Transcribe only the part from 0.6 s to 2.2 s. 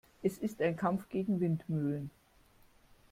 ein Kampf gegen Windmühlen.